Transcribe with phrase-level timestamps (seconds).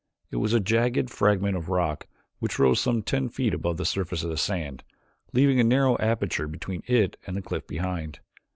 [0.31, 2.07] It was a jagged fragment of rock
[2.39, 4.83] which rose some ten feet above the surface of the sand,
[5.31, 8.19] leaving a narrow aperture between it and the cliff behind.